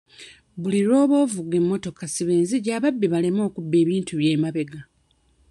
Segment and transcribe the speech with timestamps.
[0.61, 4.79] Buli lw'oba ovuga emmotoka siba enzigi ababbi baleme kubba bintu byo emabega.